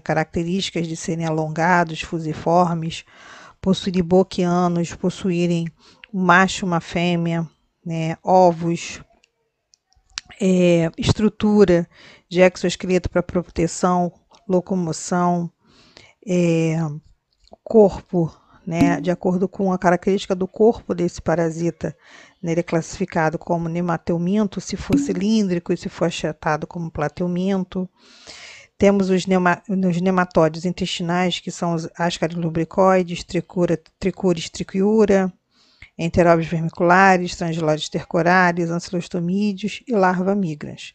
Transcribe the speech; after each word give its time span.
características 0.00 0.86
de 0.86 0.96
serem 0.96 1.26
alongados, 1.26 2.00
fusiformes, 2.00 3.04
possuírem 3.60 4.02
boquianos, 4.02 4.94
possuírem 4.94 5.68
um 6.12 6.22
macho 6.22 6.66
uma 6.66 6.80
fêmea, 6.80 7.48
né, 7.84 8.16
ovos, 8.22 9.00
é, 10.40 10.90
estrutura 10.96 11.88
de 12.28 12.40
exoesqueleto 12.40 13.10
para 13.10 13.22
proteção, 13.22 14.12
locomoção, 14.48 15.50
é, 16.26 16.78
corpo, 17.62 18.34
né, 18.66 19.00
de 19.00 19.10
acordo 19.10 19.48
com 19.48 19.72
a 19.72 19.78
característica 19.78 20.34
do 20.34 20.46
corpo 20.46 20.94
desse 20.94 21.20
parasita, 21.20 21.96
né, 22.42 22.52
ele 22.52 22.60
é 22.60 22.64
classificado 22.64 23.38
como 23.38 23.68
nemateuminto, 23.68 24.60
se 24.60 24.76
for 24.76 24.98
cilíndrico 24.98 25.72
e 25.72 25.76
se 25.76 25.88
for 25.88 26.06
achatado 26.06 26.66
como 26.66 26.90
plateuminto. 26.90 27.88
Temos 28.80 29.10
os, 29.10 29.26
nema, 29.26 29.62
os 29.68 30.64
intestinais, 30.64 31.38
que 31.38 31.50
são 31.50 31.74
os 31.74 31.86
ascaris 31.98 32.34
lubricoides, 32.34 33.22
tricura, 33.22 33.78
tricuris 33.98 34.48
triquiura, 34.48 35.30
enteróbios 35.98 36.48
vermiculares, 36.48 37.36
translóides 37.36 37.90
tercorares, 37.90 38.70
ancilostomídeos 38.70 39.82
e 39.86 39.92
larva 39.92 40.34
migrans. 40.34 40.94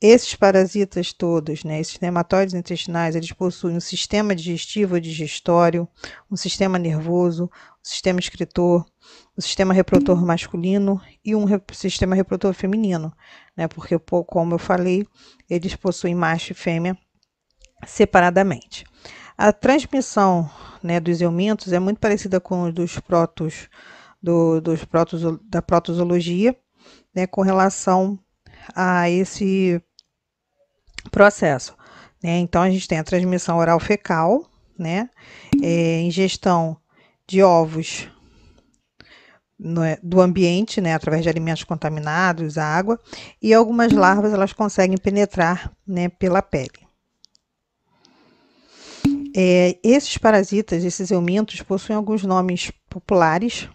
Esses 0.00 0.34
parasitas 0.34 1.12
todos, 1.12 1.64
né, 1.64 1.78
esses 1.78 2.00
nematóides 2.00 2.54
intestinais, 2.54 3.14
eles 3.14 3.30
possuem 3.30 3.76
um 3.76 3.80
sistema 3.80 4.34
digestivo 4.34 4.98
digestório, 4.98 5.86
um 6.30 6.36
sistema 6.36 6.78
nervoso, 6.78 7.44
um 7.44 7.48
sistema 7.82 8.20
excretor, 8.20 8.86
um 9.36 9.42
sistema 9.42 9.74
reprodutor 9.74 10.24
masculino 10.24 10.98
e 11.22 11.36
um 11.36 11.44
sistema 11.74 12.14
reprodutor 12.14 12.54
feminino, 12.54 13.12
né, 13.54 13.68
porque, 13.68 13.98
como 13.98 14.54
eu 14.54 14.58
falei, 14.58 15.06
eles 15.50 15.76
possuem 15.76 16.14
macho 16.14 16.52
e 16.52 16.54
fêmea 16.54 16.96
separadamente. 17.86 18.84
A 19.36 19.52
transmissão 19.52 20.50
né, 20.82 20.98
dos 20.98 21.20
eumintos 21.20 21.72
é 21.72 21.78
muito 21.78 21.98
parecida 21.98 22.40
com 22.40 22.64
os 22.64 22.74
dos 22.74 22.98
protos 22.98 23.68
do, 24.22 24.60
dos 24.60 24.84
protos, 24.84 25.22
da 25.44 25.62
protozoologia, 25.62 26.56
né, 27.14 27.26
com 27.26 27.42
relação 27.42 28.18
a 28.74 29.08
esse 29.08 29.82
processo. 31.10 31.76
Né? 32.22 32.38
Então, 32.38 32.62
a 32.62 32.70
gente 32.70 32.88
tem 32.88 32.98
a 32.98 33.04
transmissão 33.04 33.58
oral 33.58 33.78
fecal, 33.78 34.48
né, 34.78 35.08
é, 35.62 36.00
ingestão 36.00 36.76
de 37.26 37.42
ovos 37.42 38.08
no, 39.58 39.82
do 40.02 40.20
ambiente, 40.20 40.80
né, 40.80 40.94
através 40.94 41.22
de 41.22 41.28
alimentos 41.28 41.64
contaminados, 41.64 42.58
água, 42.58 42.98
e 43.42 43.52
algumas 43.52 43.92
larvas 43.92 44.32
elas 44.32 44.52
conseguem 44.52 44.96
penetrar 44.96 45.72
né, 45.86 46.08
pela 46.08 46.42
pele. 46.42 46.87
É, 49.36 49.78
esses 49.82 50.16
parasitas, 50.18 50.84
esses 50.84 51.10
eumintos, 51.10 51.60
possuem 51.62 51.96
alguns 51.96 52.24
nomes 52.24 52.70
populares, 52.88 53.68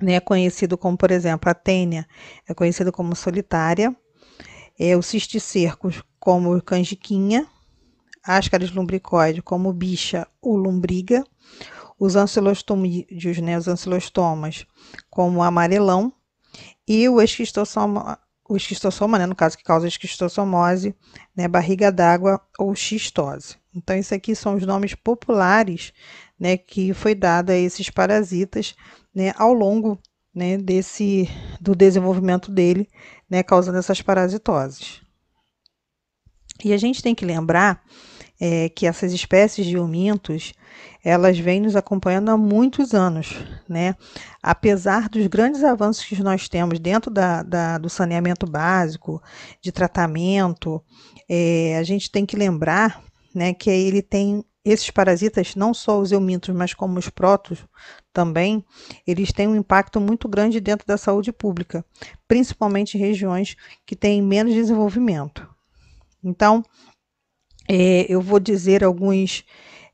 né, 0.00 0.20
conhecido 0.20 0.78
como, 0.78 0.96
por 0.96 1.10
exemplo, 1.10 1.50
a 1.50 1.54
tênia, 1.54 2.06
é 2.48 2.54
conhecido 2.54 2.92
como 2.92 3.14
solitária, 3.14 3.94
é, 4.78 4.96
o 4.96 5.02
cisticerco 5.02 5.90
como 6.18 6.60
canjiquinha, 6.62 7.46
ascaris 8.24 8.70
lumbricoide 8.70 9.42
como 9.42 9.72
bicha 9.72 10.26
ou 10.40 10.56
lombriga, 10.56 11.24
os 11.98 12.16
ancilostomídeos, 12.16 13.38
né, 13.38 13.58
os 13.58 13.68
ancilostomas 13.68 14.66
como 15.10 15.42
amarelão, 15.42 16.12
e 16.88 17.08
o 17.08 17.20
esquistossoma, 17.20 18.18
o 18.50 18.56
esquistossoma, 18.56 19.16
né, 19.16 19.26
no 19.26 19.34
caso 19.34 19.56
que 19.56 19.62
causa 19.62 19.86
esquistossomose, 19.86 20.94
né, 21.36 21.46
barriga 21.46 21.92
d'água 21.92 22.40
ou 22.58 22.74
xistose. 22.74 23.56
Então, 23.72 23.96
isso 23.96 24.12
aqui 24.12 24.34
são 24.34 24.56
os 24.56 24.66
nomes 24.66 24.94
populares 24.94 25.92
né, 26.38 26.56
que 26.56 26.92
foi 26.92 27.14
dado 27.14 27.50
a 27.50 27.56
esses 27.56 27.88
parasitas 27.90 28.74
né, 29.14 29.32
ao 29.36 29.52
longo 29.52 29.96
né, 30.34 30.56
desse 30.56 31.28
do 31.60 31.76
desenvolvimento 31.76 32.50
dele, 32.50 32.88
né, 33.28 33.42
causando 33.42 33.78
essas 33.78 34.02
parasitoses. 34.02 35.00
E 36.64 36.72
a 36.72 36.76
gente 36.76 37.02
tem 37.02 37.14
que 37.14 37.24
lembrar 37.24 37.82
é, 38.40 38.68
que 38.70 38.86
essas 38.86 39.12
espécies 39.12 39.66
de 39.66 39.78
umintos 39.78 40.54
elas 41.04 41.38
vêm 41.38 41.60
nos 41.60 41.76
acompanhando 41.76 42.30
há 42.30 42.36
muitos 42.36 42.94
anos, 42.94 43.34
né? 43.68 43.94
Apesar 44.42 45.08
dos 45.08 45.26
grandes 45.26 45.64
avanços 45.64 46.04
que 46.04 46.22
nós 46.22 46.48
temos 46.48 46.78
dentro 46.78 47.10
da, 47.10 47.42
da 47.42 47.78
do 47.78 47.88
saneamento 47.88 48.46
básico, 48.46 49.22
de 49.62 49.72
tratamento, 49.72 50.82
é, 51.28 51.76
a 51.78 51.82
gente 51.82 52.10
tem 52.10 52.26
que 52.26 52.36
lembrar, 52.36 53.02
né, 53.34 53.54
que 53.54 53.70
ele 53.70 54.02
tem 54.02 54.44
esses 54.64 54.90
parasitas, 54.90 55.54
não 55.54 55.72
só 55.72 55.98
os 55.98 56.12
eumintos, 56.12 56.54
mas 56.54 56.74
como 56.74 56.98
os 56.98 57.08
protos 57.08 57.64
também, 58.12 58.64
eles 59.06 59.32
têm 59.32 59.48
um 59.48 59.56
impacto 59.56 60.00
muito 60.00 60.28
grande 60.28 60.60
dentro 60.60 60.86
da 60.86 60.98
saúde 60.98 61.32
pública, 61.32 61.84
principalmente 62.28 62.96
em 62.96 63.00
regiões 63.00 63.56
que 63.86 63.96
têm 63.96 64.20
menos 64.20 64.52
desenvolvimento. 64.52 65.48
Então, 66.22 66.62
é, 67.72 68.04
eu 68.08 68.20
vou 68.20 68.40
dizer 68.40 68.82
alguns 68.82 69.44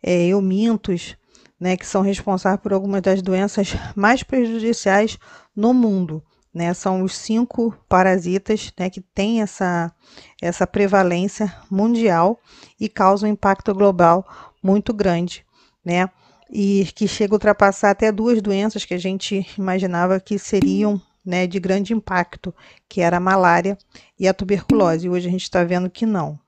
é, 0.02 0.28
eumintos 0.28 1.14
né, 1.60 1.76
que 1.76 1.86
são 1.86 2.00
responsáveis 2.00 2.62
por 2.62 2.72
algumas 2.72 3.02
das 3.02 3.20
doenças 3.20 3.74
mais 3.94 4.22
prejudiciais 4.22 5.18
no 5.54 5.74
mundo. 5.74 6.22
Né, 6.54 6.72
são 6.72 7.02
os 7.02 7.14
cinco 7.14 7.76
parasitas 7.86 8.72
né, 8.78 8.88
que 8.88 9.02
têm 9.02 9.42
essa, 9.42 9.92
essa 10.40 10.66
prevalência 10.66 11.54
mundial 11.70 12.40
e 12.80 12.88
causam 12.88 13.28
impacto 13.28 13.74
global 13.74 14.26
muito 14.62 14.94
grande, 14.94 15.44
né? 15.84 16.08
E 16.50 16.88
que 16.94 17.06
chega 17.06 17.34
a 17.34 17.36
ultrapassar 17.36 17.90
até 17.90 18.10
duas 18.10 18.40
doenças 18.40 18.86
que 18.86 18.94
a 18.94 18.98
gente 18.98 19.46
imaginava 19.58 20.18
que 20.18 20.38
seriam 20.38 20.98
né, 21.22 21.46
de 21.46 21.60
grande 21.60 21.92
impacto, 21.92 22.54
que 22.88 23.02
era 23.02 23.18
a 23.18 23.20
malária 23.20 23.76
e 24.18 24.26
a 24.26 24.32
tuberculose. 24.32 25.06
E 25.06 25.10
hoje 25.10 25.28
a 25.28 25.30
gente 25.30 25.42
está 25.42 25.62
vendo 25.62 25.90
que 25.90 26.06
não. 26.06 26.38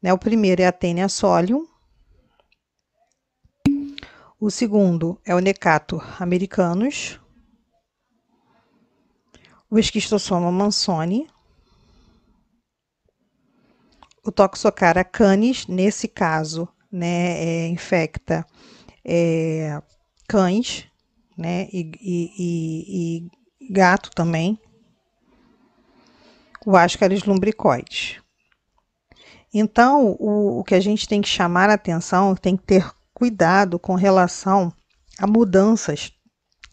Né, 0.00 0.12
o 0.12 0.18
primeiro 0.18 0.62
é 0.62 0.66
a 0.66 0.72
Tênia 0.72 1.08
solium. 1.08 1.66
O 4.40 4.50
segundo 4.50 5.20
é 5.24 5.34
o 5.34 5.40
Necato 5.40 6.00
americanus. 6.20 7.18
O 9.68 9.78
esquistossoma 9.78 10.52
mansoni. 10.52 11.28
O 14.24 14.30
Toxocara 14.30 15.02
canis, 15.02 15.66
nesse 15.66 16.06
caso, 16.06 16.68
né, 16.92 17.42
é, 17.42 17.68
infecta 17.68 18.46
é, 19.04 19.82
cães, 20.28 20.86
né, 21.36 21.68
e, 21.72 21.90
e, 22.00 23.28
e, 23.60 23.72
gato 23.72 24.10
também, 24.10 24.60
o 26.66 26.76
Ascaris 26.76 27.24
lumbricoides. 27.24 28.20
Então, 29.52 30.16
o, 30.18 30.60
o 30.60 30.64
que 30.64 30.74
a 30.74 30.80
gente 30.80 31.08
tem 31.08 31.20
que 31.20 31.28
chamar 31.28 31.70
atenção, 31.70 32.34
tem 32.34 32.56
que 32.56 32.64
ter 32.64 32.90
cuidado 33.14 33.78
com 33.78 33.94
relação 33.94 34.72
a 35.18 35.26
mudanças 35.26 36.12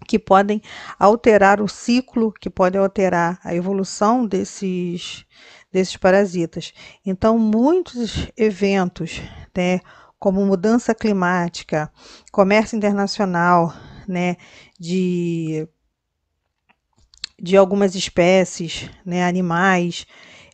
que 0.08 0.19
podem 0.19 0.62
alterar 1.00 1.62
o 1.62 1.68
ciclo, 1.68 2.31
que 2.31 2.50
podem 2.50 2.80
alterar 2.80 3.40
a 3.44 3.56
evolução 3.56 4.25
desses, 4.25 5.25
desses 5.72 5.98
parasitas. 5.98 6.74
Então, 7.06 7.39
muitos 7.39 8.30
eventos, 8.38 9.21
né, 9.56 9.80
como 10.19 10.45
mudança 10.45 10.94
climática, 10.94 11.92
comércio 12.31 12.75
internacional, 12.75 13.74
né, 14.07 14.38
de, 14.80 15.68
de 17.42 17.57
algumas 17.57 17.95
espécies, 17.95 18.89
né, 19.06 19.25
animais, 19.25 20.06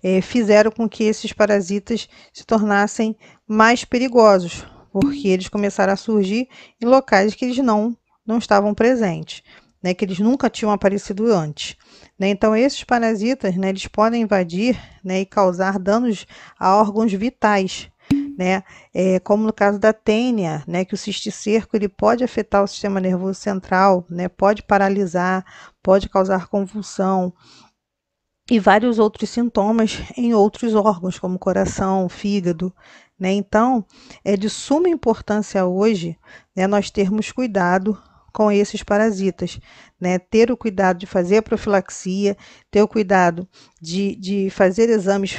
é, 0.04 0.22
fizeram 0.22 0.72
com 0.72 0.88
que 0.88 1.04
esses 1.04 1.34
parasitas 1.34 2.08
se 2.34 2.46
tornassem 2.46 3.16
mais 3.48 3.86
perigosos, 3.86 4.66
porque 4.92 5.28
eles 5.28 5.48
começaram 5.48 5.94
a 5.94 5.98
surgir 5.98 6.48
em 6.82 6.86
locais 6.86 7.36
que 7.36 7.46
eles 7.46 7.58
não, 7.58 7.96
não 8.26 8.38
estavam 8.38 8.74
presentes, 8.74 9.44
né, 9.82 9.94
que 9.94 10.06
eles 10.06 10.20
nunca 10.20 10.50
tinham 10.50 10.72
aparecido 10.72 11.32
antes. 11.32 11.76
Né? 12.20 12.30
Então, 12.30 12.56
esses 12.56 12.84
parasitas, 12.84 13.56
né, 13.56 13.70
eles 13.70 13.88
podem 13.88 14.24
invadir 14.24 14.80
né, 15.04 15.22
e 15.22 15.26
causar 15.26 15.80
danos 15.80 16.26
a 16.60 16.76
órgãos 16.76 17.12
vitais 17.14 17.92
né? 18.38 18.64
É, 18.94 19.20
como 19.20 19.46
no 19.46 19.54
caso 19.54 19.80
da 19.80 19.94
tênia, 19.94 20.64
né? 20.68 20.84
Que 20.84 20.94
o 20.94 20.98
cisticerco 20.98 21.76
ele 21.76 21.88
pode 21.88 22.24
afetar 22.24 22.64
o 22.64 22.68
sistema 22.68 23.00
nervoso 23.00 23.40
central, 23.40 24.06
né? 24.10 24.28
Pode 24.28 24.64
paralisar, 24.64 25.46
pode 25.82 26.10
causar 26.10 26.48
convulsão 26.48 27.34
e 28.52 28.60
vários 28.60 29.00
outros 29.00 29.30
sintomas 29.30 30.00
em 30.18 30.34
outros 30.34 30.76
órgãos, 30.76 31.18
como 31.18 31.40
coração, 31.40 32.10
fígado, 32.10 32.76
né? 33.18 33.32
Então, 33.32 33.86
é 34.26 34.36
de 34.36 34.50
suma 34.50 34.90
importância 34.90 35.66
hoje, 35.66 36.20
né? 36.54 36.68
Nós 36.68 36.92
termos 36.92 37.32
cuidado 37.32 37.98
com 38.34 38.52
esses 38.52 38.84
parasitas, 38.84 39.58
né? 39.98 40.20
Ter 40.20 40.52
o 40.52 40.58
cuidado 40.58 40.98
de 40.98 41.06
fazer 41.06 41.38
a 41.38 41.42
profilaxia, 41.42 42.36
ter 42.70 42.82
o 42.82 42.90
cuidado 42.90 43.48
de, 43.82 44.18
de 44.18 44.50
fazer 44.50 44.90
exames 44.90 45.38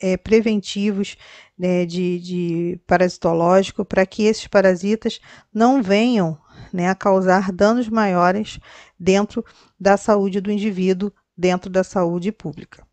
é, 0.00 0.16
preventivos 0.16 1.18
né, 1.58 1.84
de, 1.84 2.18
de 2.18 2.80
parasitológico 2.86 3.84
para 3.84 4.06
que 4.06 4.22
esses 4.22 4.46
parasitas 4.46 5.20
não 5.52 5.82
venham 5.82 6.38
né, 6.72 6.88
a 6.88 6.94
causar 6.94 7.52
danos 7.52 7.90
maiores 7.90 8.58
dentro 8.98 9.44
da 9.78 9.98
saúde 9.98 10.40
do 10.40 10.50
indivíduo, 10.50 11.12
dentro 11.36 11.70
da 11.70 11.84
saúde 11.84 12.30
pública. 12.32 12.86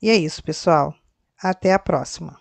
E 0.00 0.10
é 0.10 0.16
isso, 0.16 0.42
pessoal. 0.42 0.94
Até 1.40 1.72
a 1.72 1.78
próxima. 1.78 2.40